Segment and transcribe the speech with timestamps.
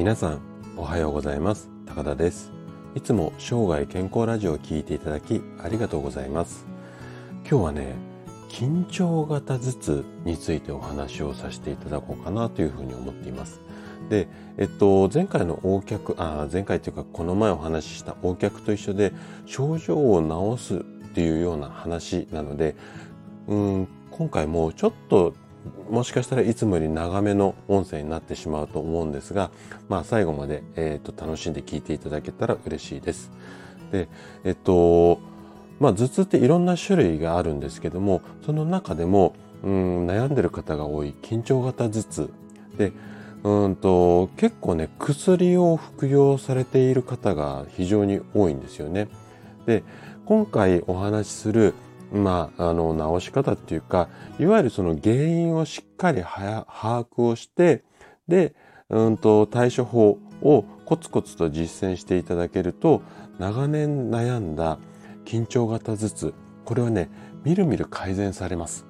[0.00, 0.40] 皆さん
[0.78, 1.68] おはようございます。
[1.84, 2.50] 高田です。
[2.94, 6.64] いつも生涯健康ラジオを聞いていただきありがとうございます。
[7.46, 7.96] 今日はね
[8.48, 13.60] 緊張型頭痛についてお話をさせていただこうかなというふうに思っています。
[14.08, 19.12] で、えっと、前回の横脚あ前回というかこの前お話しした横脚と一緒で
[19.44, 20.78] 症状を治すっ
[21.12, 22.74] ていうような話なので
[23.48, 25.34] うん今回もちょっと
[25.90, 29.50] もしかしたらいつもより長めの音声になってしまうと思うんですが、
[29.88, 33.30] まあ最後まで、えー、と楽しんで聞いていただけたら嬉しいです。
[33.90, 34.08] で、
[34.44, 35.20] えっと、
[35.78, 42.30] まあ頭痛っていろんな種類があるんですけども、その中でも、うん、悩んでる方が多い緊張型頭痛
[42.78, 42.92] で、
[43.42, 49.08] うんと結構ね薬を服用されている方が非常に多いんですよね。
[49.66, 49.82] で
[50.26, 51.74] 今回お話しする
[52.12, 57.84] まあ、あの、治し方っていうか、いわゆるその原因をしっかり把握をして、
[58.28, 58.54] で、
[58.88, 63.02] うんと、対処法をコツコツと実践していただけると、
[63.38, 64.78] 長年悩んだ
[65.24, 67.08] 緊張型頭痛、これはね、
[67.44, 68.86] みるみる改善されます。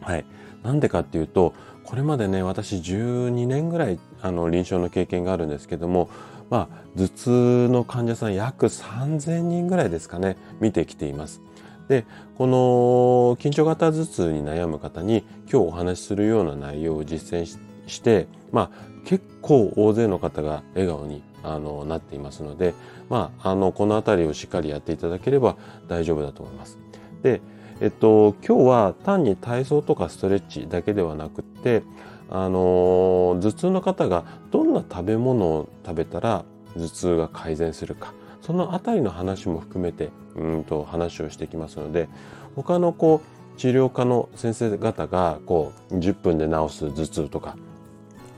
[0.00, 0.24] はい。
[0.62, 6.10] なんでかっていうと、これまでね、私12年ぐらい、あの、臨床の経験があるんですけども、
[6.50, 11.40] まあ、頭痛の患者さん約3000人ぐらいですかね、見てきています。
[11.88, 12.04] で
[12.36, 12.56] この
[13.42, 17.46] 緊張型頭痛に悩む方に今日お話しするような内容を実践
[17.86, 18.70] して、まあ、
[19.04, 22.74] 結構大勢の方が笑顔にあのなっていますので、
[23.10, 25.56] まあ、あのこの辺りをしっかりやっていただければ
[25.88, 26.78] 大丈夫だと思います。
[27.22, 27.40] で
[27.80, 31.82] えっと、今日は単に体操とかストレッチだけではなくって
[32.30, 36.44] あの頭痛の方がどんな食べ物を食べたら
[36.76, 42.08] 頭痛が改善するかそのあたりの話も含めてうんと話をしてきますので
[42.54, 43.22] 他のこ
[43.56, 47.56] う治療科の先生方がこう10分で治す頭痛とか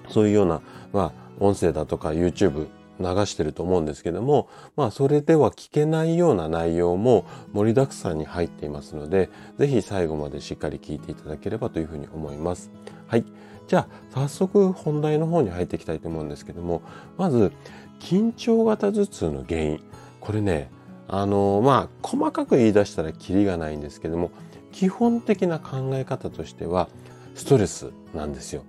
[0.09, 0.61] そういうような、
[0.93, 2.69] まあ、音声だとか YouTube
[3.01, 12.70] 流してると思うんですけども、まあそれでは聞けないような内容も盛りだくさんに入っていますので、ぜひ最後までしっかり聞いていただければというふうに思います。
[13.09, 13.25] はい。
[13.67, 16.83] じゃあ早速本題の方に入っていきたいと思うんですけども、
[17.17, 17.53] まず
[17.98, 19.81] 緊張型頭痛の原因。
[20.24, 20.70] これね、
[21.07, 24.30] あの、まあ、細かく言い出したらキリがないんですけども、
[24.73, 26.89] 基本的な考え方としては、
[27.35, 28.63] ストレスなんですよ。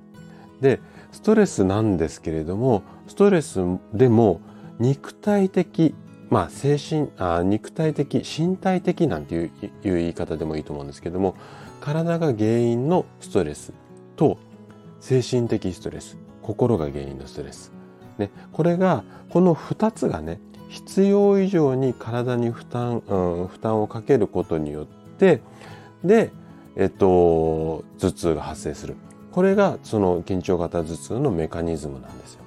[0.60, 0.80] で、
[1.12, 3.60] ストレスなんですけれども、ストレス
[3.94, 4.42] でも
[4.80, 5.96] 肉体的、
[6.30, 9.52] まあ、精神あ、肉体的、身体的なんていう
[9.84, 11.36] いう言い方でもいいと思うんですけども、
[11.80, 13.72] 体が原因のストレス
[14.18, 14.38] と、
[15.00, 17.72] 精神的ストレス、心が原因のストレス。
[18.18, 20.40] ね、これが、この二つがね、
[20.76, 25.42] 必要以上に体に負担、うん、負担をかけることによって
[26.04, 26.32] で、
[26.76, 28.98] えっと、頭痛が発生する
[29.32, 32.42] これがその緊張型頭痛のメカニズムなんですよ。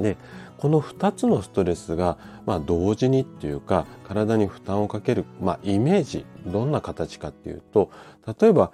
[0.00, 0.18] で
[0.58, 7.90] この2つのストレスが、まあ、同時にっていうか体に負担をかける、まあ、イメージどんな形かっていうと
[8.38, 8.70] 例えば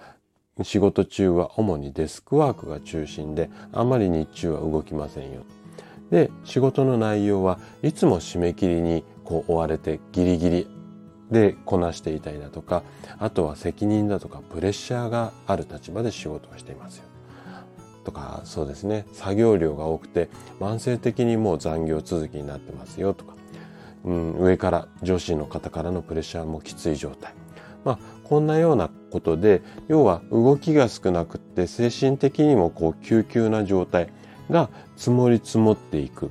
[0.62, 5.43] 仕事中は主にデスクワークが中心であんまり日中は動きませんよ
[6.10, 10.68] で仕事の内容はいつも締め切りにこう追われてギリギリ
[11.30, 12.82] でこなしていたりだとか
[13.18, 17.04] あとは責任だとかプレッシャーがある立場で仕事をしていますよ。
[18.04, 19.04] とかそうですね。
[19.12, 20.28] 作業量が多くて
[20.60, 23.34] 慢性的にもう残業続きになってますよとか、
[24.04, 27.34] うん、上から上司の方からのプレッシャーもきつい状態。
[27.84, 34.10] まあこんなようなことで要は動きが少なくって精神的にもこう急急な状態。
[34.50, 36.30] が積もり積もっていく。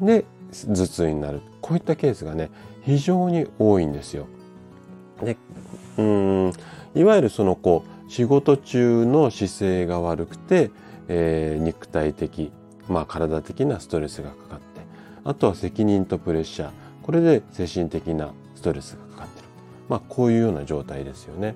[0.00, 1.40] で、頭痛になる。
[1.60, 2.50] こういったケースがね、
[2.82, 4.26] 非常に多いんですよ。
[5.22, 5.36] で、
[5.96, 6.52] うん、
[6.94, 10.70] いわゆるそのこう、仕事中の姿勢が悪くて、
[11.08, 12.52] えー、肉体的、
[12.88, 14.82] まあ体的なストレスがかかって、
[15.24, 16.70] あとは責任とプレッシャー。
[17.02, 19.48] これで精神的なストレスがかかってる。
[19.88, 21.54] まあこういうような状態ですよね。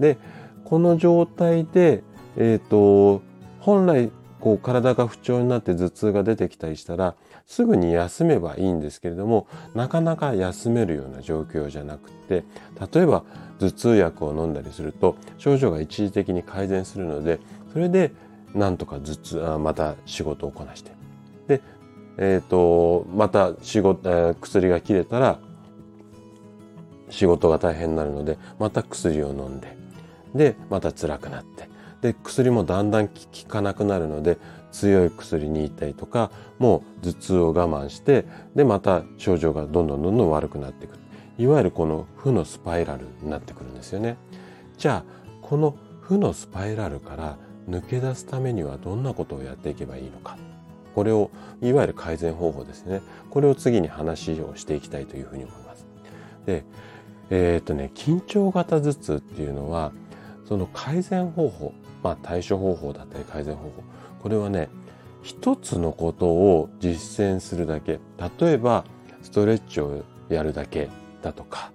[0.00, 0.18] で、
[0.64, 2.02] この状態で、
[2.36, 3.22] えっ、ー、と、
[3.60, 4.10] 本来
[4.44, 7.14] こう体が不調になって頭痛が出てきたりしたら
[7.46, 12.44] すぐに休めばいいんですけれどもなかなか休めるような状況じゃなくて
[12.92, 13.24] 例えば
[13.58, 17.40] 頭痛薬を飲んだりすると症状が一時的に改善するので
[17.72, 18.12] それで
[18.54, 20.92] なんとか頭痛あまた仕事をこなして。
[21.48, 21.62] で、
[22.18, 25.38] えっ、ー、とまた仕事、えー、薬が切れたら
[27.08, 29.74] 仕事が大変になるのでまた薬を飲んで
[30.34, 31.72] でまた辛くなって。
[32.04, 33.14] で薬もだんだん効
[33.48, 34.36] かなくなるので
[34.72, 40.98] 強い薬に行ったりとかもう頭痛を我慢してでまた症状がどんどんどんどん悪くなっていく
[41.38, 44.18] いわゆるこの負のスパイラルになってくるんですよね。
[44.76, 45.04] じゃあ
[45.40, 47.38] この負のスパイラルから
[47.70, 50.36] 抜け出すためにはどんなことをやっていけばいいのか。
[50.94, 51.30] これを
[51.62, 53.00] いわゆる改善方法ですね。
[53.30, 55.86] これを次に話をしていきたいというふうに思います。
[56.44, 56.64] で
[57.30, 59.92] えー、っとね緊張型頭痛っていうのは
[60.44, 61.72] その改善方法
[62.04, 63.70] まあ対処方法だったり改善方法。
[64.22, 64.68] これはね
[65.22, 67.98] 一つのことを実践するだけ。
[68.40, 68.84] 例えば
[69.22, 70.90] ストレッチをやるだけ
[71.22, 71.72] だとか。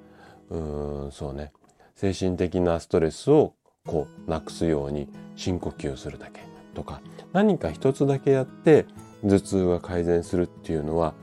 [0.49, 1.51] うーんそうね。
[1.95, 3.55] 精神的なストレスを
[3.85, 6.41] こうなくすように深呼吸するだけ
[6.75, 7.01] とか。
[7.33, 8.85] 何か一つだけやって
[9.23, 11.13] 頭痛が改善するっていうのは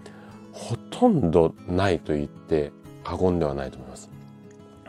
[0.52, 2.72] ほとんどないと言って
[3.04, 4.10] 過言ではないと思います。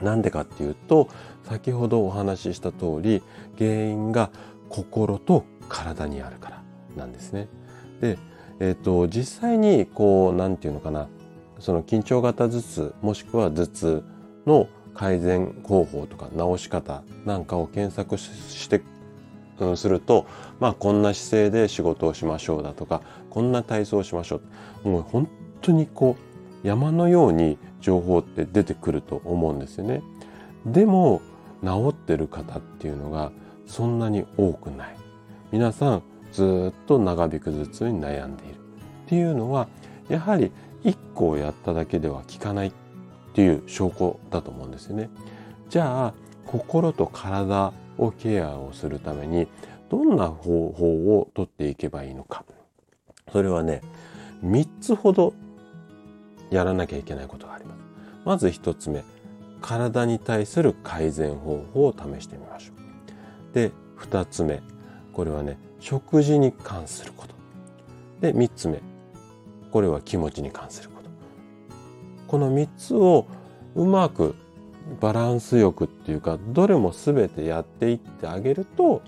[0.01, 1.07] なんでかっていうと
[1.47, 3.23] 先ほどお話しした通り
[3.57, 4.31] 原因が
[4.69, 6.63] 心と体にあるから
[6.95, 7.47] なんですね。
[8.01, 8.17] で、
[8.59, 11.07] え、ー、と実際にこう何て言うのかな
[11.59, 14.03] その緊張型頭痛もしくは頭痛
[14.45, 18.81] の改善方法とか治し方なんかを検索して
[19.59, 20.27] うん、すると、
[20.59, 23.01] まあこんな姿勢で仕事をしましょうだとか、
[23.31, 24.41] こんな体操をしましょ
[24.85, 24.89] う。
[24.89, 25.27] もう本
[25.61, 26.15] 当にこ
[26.63, 30.03] う山のように情報って出てくると思うんですよね。
[30.65, 31.21] でも
[31.63, 33.31] 治ってる方っていうのが
[33.65, 34.95] そんなに多くない。
[35.51, 38.53] 皆さんずっと長引く頭痛に悩んでいる。
[38.53, 38.57] っ
[39.07, 39.67] ていうのは
[40.09, 40.51] やはり
[40.83, 42.71] 一個をやっただけでは効かないっ
[43.33, 45.09] ていう証拠だと思うんですよね。
[45.69, 46.13] じゃあ
[46.45, 49.47] 心と体をケアをするために
[49.89, 52.43] どんな方法をとっていけばいいのか。
[53.31, 53.81] それはね、
[54.43, 55.33] 3つほど
[56.49, 57.77] やらなきゃいけないことがあります。
[58.25, 59.03] まず1つ目、
[59.61, 62.73] 体に対する改善方法を試してみましょ
[63.51, 63.53] う。
[63.53, 64.61] で、2つ目、
[65.13, 67.35] これはね、食事に関すること。
[68.21, 68.81] で、3つ目、
[69.71, 71.09] これは気持ちに関すること。
[72.27, 73.27] この3つを
[73.75, 74.35] うまく
[74.99, 79.01] バランスよくっていうかどれも全てやっていってあげると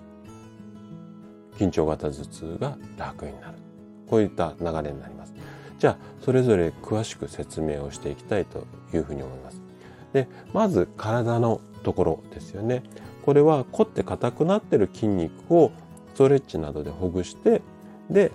[1.57, 3.57] 緊張型頭痛が楽になる
[4.07, 5.34] こういった流れになります
[5.78, 9.58] じゃあそれぞれ詳しく説明をしていきたいというふうに思います
[10.13, 12.83] でまず体のところですよね
[13.23, 15.71] これは凝って硬くなってる筋肉を
[16.13, 17.61] ストレッチなどでほぐして
[18.09, 18.31] で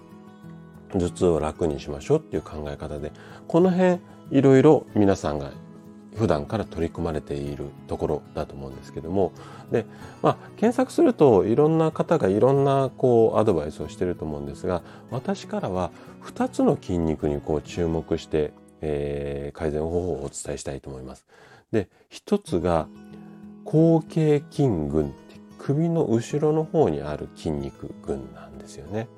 [0.91, 3.13] 頭痛を楽にしましょうっていう考え方で
[3.49, 3.99] この辺
[4.31, 5.53] いろいろ皆さんが
[6.17, 9.33] 普段から取り組まれているところだと思うんですけども
[9.73, 9.85] で、
[10.23, 15.91] まあ、検索するといろんな方がいろんなこうアドバイスをしてると思うんですが私からは
[16.23, 21.27] 2つの筋肉にこう注目して、えー、改善方法をお伝えしたいと思います。
[21.75, 22.87] で1つが
[23.65, 29.09] 後傾筋群って首の後ろの方にある筋肉群なんですよね。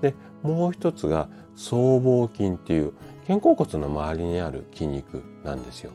[0.00, 2.92] でもう一つが僧帽筋っていう
[3.26, 5.90] 肩甲骨の周りにある筋肉なんですよ。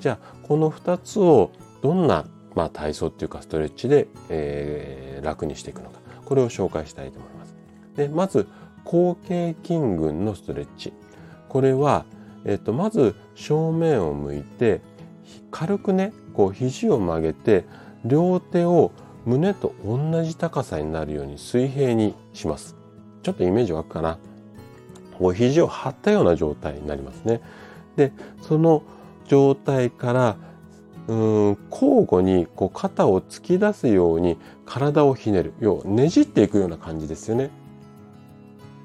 [0.00, 1.52] じゃあこの2つを
[1.82, 2.24] どんな、
[2.56, 7.54] まあ、体操っていうかストレッチで、えー、楽にしていくのかこれを紹介したいと思います。
[7.94, 8.48] でまず
[8.82, 10.92] 後傾筋群のストレッチ
[11.48, 12.06] これは、
[12.44, 14.80] えっと、まず正面を向いて
[15.50, 17.64] 軽くねこう肘を曲げて
[18.04, 18.92] 両手を
[19.24, 22.76] 胸と同じ高さになるように水平にします。
[23.22, 24.18] ちょっとイメージ湧くかな。
[25.18, 27.40] こう肘を張ったような状態になりますね。
[27.96, 28.12] で、
[28.42, 28.82] その
[29.26, 30.36] 状態から
[31.06, 37.50] うん交互にこう肩を突き出すように体をひねる要はねじっていくような感じですよね。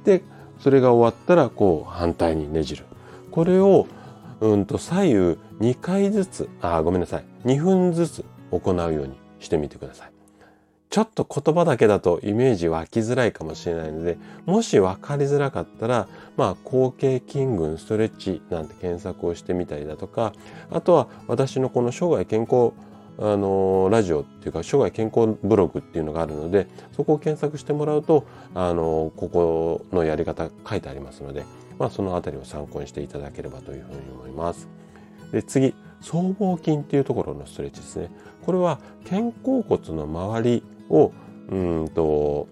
[0.06, 0.24] で
[0.60, 2.86] それが終わったらこう反対にねじる。
[3.32, 3.88] これを
[4.40, 10.12] うんと左右2回ずつあごめんなさい2分ずつ行うようにしてみてください。
[10.90, 20.34] ちょっと言葉だけだとイメージ湧きづらいかもしれないので、もし分かりづらかったら、まあ、後傾筋群ストレッチなんて検索をしてみたりだとか、
[20.72, 22.72] あとは私のこの生涯健康
[23.22, 28.26] あのラジオっていうか生涯健康ブログっていうのがあるのでそこを検索してもらうと
[28.56, 31.44] あのここのやり方書いてありますので、
[31.78, 34.79] まあ、そのあたりを参考にしていただければというふうに思います。
[35.32, 38.10] で次僧帽筋っていうところのストレッチですね。
[38.46, 41.12] これは肩甲骨の周りを
[41.50, 42.48] うんと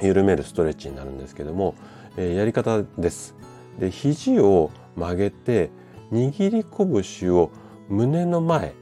[0.00, 1.74] 緩めるストレッチになるんですけども、
[2.16, 3.34] えー、やり方です。
[3.78, 5.70] で肘を曲げて
[6.12, 6.64] 握り
[7.12, 7.50] 拳を
[7.88, 8.74] 胸の前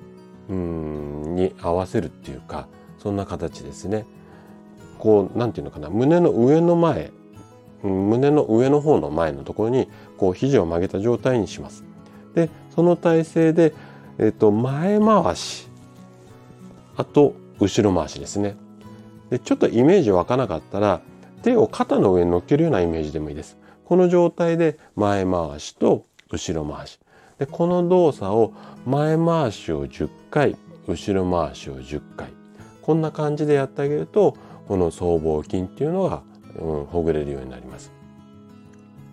[0.48, 4.06] に合わせるっていうかそんな形ですね。
[4.98, 7.12] こうなんていうのかな胸の上の前
[7.82, 11.84] 胸の上の方の前のところにこう肘を曲げた状態にします。
[12.34, 13.74] でその体勢で、
[14.18, 15.66] えっと、前回し
[16.96, 18.54] あと後ろ回しですね。
[19.30, 21.00] でちょっとイメージ湧かなかったら
[21.42, 23.58] 手を肩の上に乗っけるようなイメージでもいいです。
[23.84, 27.00] この状態で前回しと後ろ回し。
[27.40, 28.52] でこの動作を
[28.86, 30.56] 前回しを10回
[30.86, 32.28] 後ろ回しを10回
[32.80, 34.36] こんな感じでやってあげると
[34.68, 36.22] この僧帽筋っていうのが、
[36.60, 37.90] うん、ほぐれるようになります。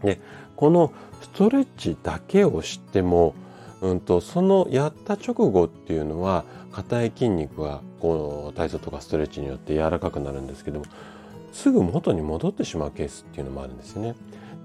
[0.04, 0.22] で
[0.56, 3.34] このストレッチだけをしても、
[3.86, 10.86] うんと、そのやった直後っていうのは硬い筋肉がこう体操とかストレッチによって柔らかくなるんですけども
[11.54, 14.16] すぐ元に戻ってしまうケースっていうのもあるんですよね。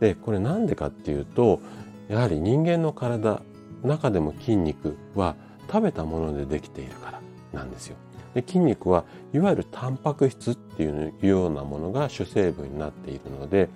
[0.01, 1.61] でこれなんでかっていうと
[2.09, 3.43] やはり人間の体
[3.85, 5.37] 中でも筋肉は
[5.71, 7.21] 食べたものでできているから
[7.53, 7.97] なんですよ。
[8.35, 13.69] で筋肉はいわゆるタンパク質っていうようなものが主成分になっているので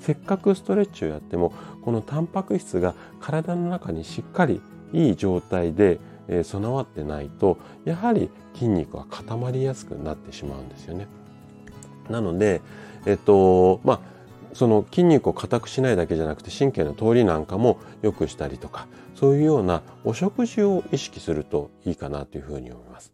[0.00, 4.60] せっかくストレッチをやってもこのタンパク質が体の中にしっかり
[4.92, 6.00] いい状態で
[6.44, 11.08] 備わってないとやはり筋肉は固まりやすくなってしまうんですよね。
[12.08, 12.60] なので、
[13.06, 14.00] えっとまあ、
[14.52, 23.12] その筋肉を硬くしないだけじゃなくて神経の通りなんかも良くしたりとかそういうようなお食事を意識するといいかなというふうに思います。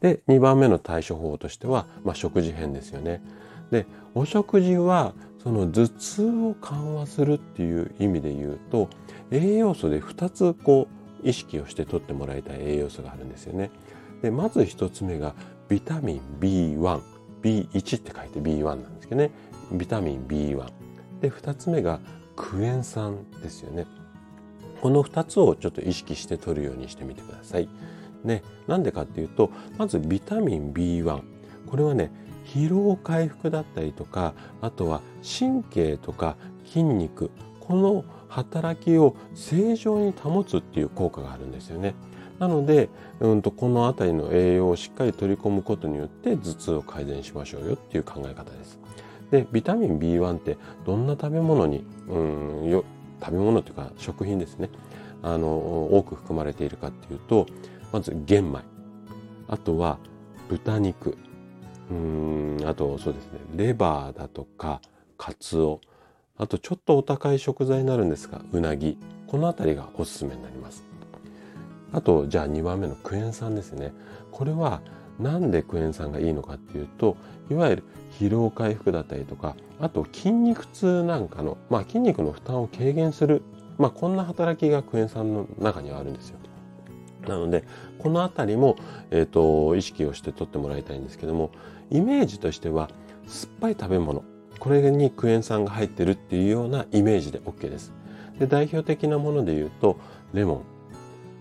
[0.00, 3.22] で2番目の対処法としては、まあ、食事編ですよね。
[3.70, 8.88] でお食事はその頭痛を緩和するっていう意味で言うと
[9.30, 10.88] 栄養素で2つこ
[11.24, 13.70] う意識をして取ってもらいたい栄養素があるんですよね。
[14.22, 15.34] でまず1つ目が
[15.68, 17.00] ビタミン B1
[17.42, 19.30] B1 って書いて B1 なんですけどね
[19.72, 20.66] ビタミン B1
[21.20, 22.00] で2つ目が
[22.34, 23.86] クエン酸ですよね
[24.80, 27.68] この2つをちょっと意識して取るようにしてみてください。
[28.24, 31.22] ね、なんでかっていうとまずビタミン B1
[31.66, 32.10] これはね
[32.44, 37.30] 疲労回復だったりとかあとは神経とか筋肉
[37.66, 41.94] この働きを正常に保つっていう効果があるんですよね。
[42.38, 48.78] なので、うんと、この辺りの栄養をしっかり取り込むことによって頭痛を改善しましょうよっていう考え方です。
[49.30, 52.84] で、ビタミン B1 ってどんな食べ物に、うんよ
[53.20, 54.68] 食べ物というか食品ですね、
[55.22, 57.46] あの、多く含まれているかっていうと、
[57.92, 58.60] まず玄米、
[59.48, 59.98] あとは
[60.48, 61.16] 豚肉、
[61.90, 64.80] うんあとそうですね、レバーだとか、
[65.16, 65.80] カツオ、
[66.38, 70.96] あとちょっとお高い食材になるんですが、うなぎ、この辺りがおすすめになります。
[71.92, 73.92] あとじゃあ2番目のクエン酸ですね
[74.30, 74.82] これは
[75.18, 77.16] なんでクエン酸がいいのかっていうと
[77.50, 77.84] いわゆる
[78.18, 83.42] 疲労回復だったりとかあと筋肉痛なんかの、まあ、筋肉の負担を軽減する、
[83.78, 86.38] まあ、こんな働きがクエン酸の中にはあるんですよ。
[87.26, 87.64] なので
[87.98, 88.76] この辺りも、
[89.10, 91.50] えーと、意識をして取ってもらいたいんですけども
[91.90, 92.88] イメージとしては
[93.26, 94.22] 酸っぱい食べ物
[94.58, 97.92] これにクエン酸が入ってるっていうようなイメージで OK です。
[98.38, 99.96] で代表的なもので言うと
[100.32, 100.62] レモ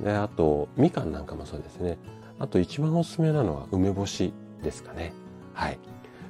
[0.02, 0.04] ン。
[0.04, 1.98] であとみかんなんかもそうですね。
[2.40, 5.14] あと一番おすすめなのは梅干しですかね。
[5.54, 5.80] はい。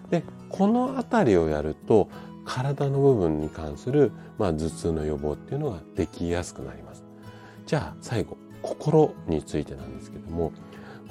[0.09, 2.09] でこの辺りをやると
[2.45, 7.03] 体の部分に関する、まあ、頭痛の予防っていうのができやすくなります。
[7.65, 10.51] じゃあ最後心についてなんですけども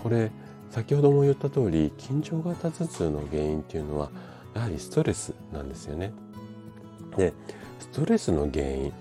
[0.03, 0.31] これ
[0.71, 4.11] 先ほども言った通り緊張型頭痛の原因っていうのは
[4.55, 6.13] やはりストレスなんですよね
[7.17, 7.33] で
[7.79, 8.93] ストレスの原因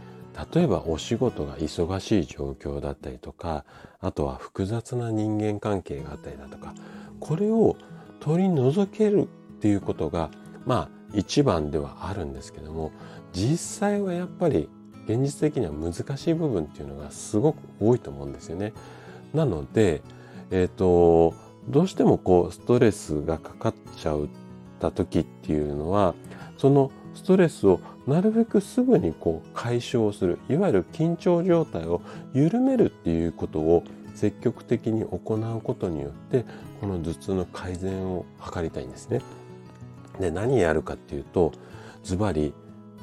[0.53, 3.65] 例えばお仕事が忙しい状況だったりとか
[4.01, 6.73] あとは複雑な人間関係があったりだとか
[7.19, 7.75] これを
[8.19, 9.25] 取り除けるっ
[9.59, 10.31] ていうことが
[10.65, 12.91] まあ一番ではあるんですけども
[13.31, 14.69] 実際はやっぱり
[15.05, 18.73] 現実的には難しい部分っていうのがすごく多いと思うんですよね。
[19.33, 20.01] なので、
[20.49, 21.33] え、ー、と
[21.67, 24.29] どうしてもこうストレスがかかっちゃう
[24.89, 26.13] った時っていうのは
[26.57, 32.01] そのストレスをなるべくすぐにこう解消するいわゆる緊張状態を
[32.33, 36.45] 緩めるっていうことを積極的に行うことによって
[36.81, 39.21] この頭痛の改善を図りたいんですね。
[40.19, 41.53] で何やるかっていうと
[42.03, 42.53] ズバリ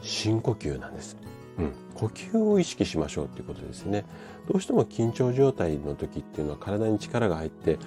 [0.02, 1.16] 深呼吸なんです。
[1.58, 4.04] うん、呼吸を意識しましょうっていうことですね。
[4.48, 7.78] どうしても緊張状態の時っていうのは体に力が入って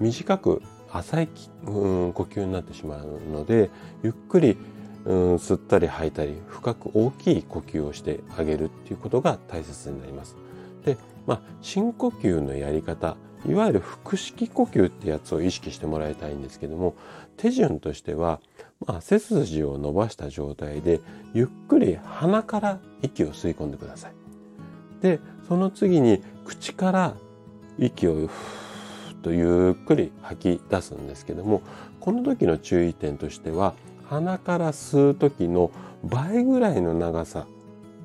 [0.00, 1.28] 短く浅い、
[1.66, 3.70] うん、呼吸になってしまうので
[4.02, 4.56] ゆっくり
[5.04, 10.36] うん吸ったり吐いたり深く大きい呼吸をしてあげるっていうことが大切になります。
[10.84, 10.96] で、
[11.26, 13.16] まあ、深呼吸のやり方
[13.48, 16.94] いわゆる腹式呼吸ってやつを意識してもらいたいんですけども
[17.36, 18.40] 手順としては、
[18.86, 21.00] まあ、背筋を伸ばした状態で
[21.34, 24.12] ゆっくり鼻から息を吸い込んでください。
[25.00, 25.18] で
[25.48, 27.14] その次に口から
[27.78, 28.61] 息をふーっ
[29.22, 31.62] とゆっくり吐き出すんですけども
[32.00, 33.74] この時の注意点としては
[34.04, 35.70] 鼻から吸う時の
[36.04, 37.46] 倍ぐらいの長さ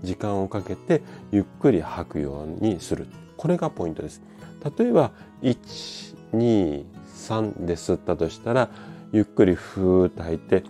[0.03, 3.07] 時間をかけてゆっくり吐くようにする。
[3.36, 4.21] これがポイントです。
[4.77, 8.69] 例えば123で吸ったとしたら
[9.12, 10.63] ゆっくりふーっと吐いて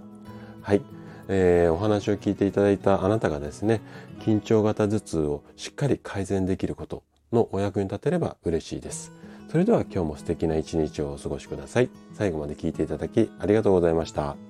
[0.62, 0.84] はい、
[1.28, 3.82] えー、お話を聞いていただいたあなたがですね
[4.20, 9.12] 緊張型頭痛をしっかり改善できることのお役に立てれば嬉しいです。
[9.50, 11.90] それでは今日も素敵な一日をお過ごしください。
[12.14, 14.49] 最後まで聞いていただきありがとうございました。